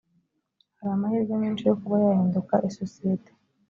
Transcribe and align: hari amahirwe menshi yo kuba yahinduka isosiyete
hari 0.77 0.91
amahirwe 0.95 1.33
menshi 1.41 1.63
yo 1.69 1.75
kuba 1.81 1.95
yahinduka 2.05 2.55
isosiyete 2.69 3.31